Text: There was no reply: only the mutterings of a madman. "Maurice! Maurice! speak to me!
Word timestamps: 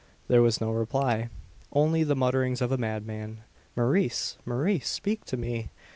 There 0.29 0.41
was 0.41 0.59
no 0.59 0.71
reply: 0.71 1.29
only 1.71 2.03
the 2.03 2.15
mutterings 2.15 2.59
of 2.59 2.71
a 2.71 2.77
madman. 2.79 3.41
"Maurice! 3.75 4.35
Maurice! 4.47 4.87
speak 4.89 5.25
to 5.25 5.37
me! 5.37 5.69